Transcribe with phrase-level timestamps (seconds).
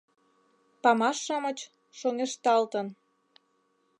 [0.81, 1.57] Памаш-шамыч,
[1.97, 2.87] шоҥешталтын